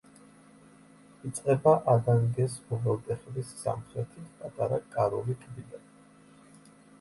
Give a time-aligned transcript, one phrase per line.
[1.31, 5.87] იწყება ადანგეს უღელტეხილის სამხრეთით პატარა კარული ტბიდან.